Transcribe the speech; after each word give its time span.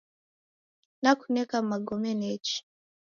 Nakuneka 1.01 1.57
magome 1.71 2.11
nechi. 2.21 2.57